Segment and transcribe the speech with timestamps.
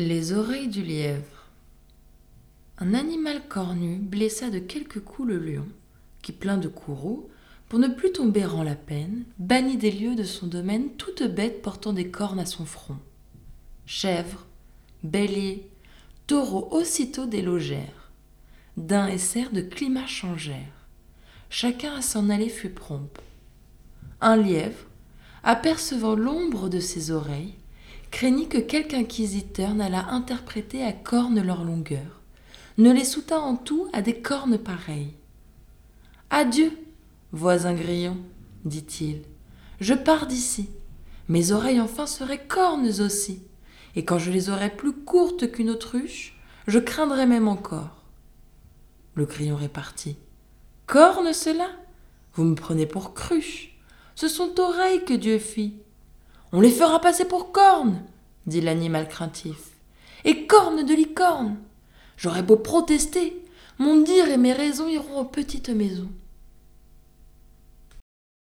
[0.00, 1.48] Les oreilles du lièvre.
[2.78, 5.66] Un animal cornu blessa de quelques coups le lion,
[6.22, 7.28] qui, plein de courroux,
[7.68, 11.62] pour ne plus tomber en la peine, bannit des lieux de son domaine toute bête
[11.62, 12.98] portant des cornes à son front.
[13.86, 14.46] Chèvres,
[15.02, 15.68] béliers,
[16.28, 18.12] taureaux aussitôt délogèrent.
[18.76, 20.86] Daims et cerfs de climat changèrent.
[21.50, 23.10] Chacun à s'en aller fut prompt.
[24.20, 24.86] Un lièvre,
[25.42, 27.56] apercevant l'ombre de ses oreilles,
[28.10, 32.20] craignit que quelque inquisiteur n'allât interpréter à cornes leur longueur,
[32.78, 35.14] ne les soutint en tout à des cornes pareilles.
[36.30, 36.72] Adieu,
[37.32, 38.16] voisin grillon,
[38.64, 39.22] dit-il,
[39.80, 40.70] je pars d'ici.
[41.28, 43.42] Mes oreilles enfin seraient cornes aussi,
[43.96, 48.04] et quand je les aurais plus courtes qu'une autruche, je craindrais même encore.
[49.14, 50.16] Le grillon répartit.
[50.86, 51.68] Cornes cela
[52.34, 53.76] Vous me prenez pour cruche.
[54.14, 55.74] Ce sont oreilles que Dieu fit.
[56.52, 58.02] On les fera passer pour cornes,
[58.46, 59.72] dit l'animal craintif.
[60.24, 61.56] Et cornes de licorne.
[62.16, 63.44] J'aurais beau protester,
[63.78, 66.10] mon dire et mes raisons iront aux petites maisons.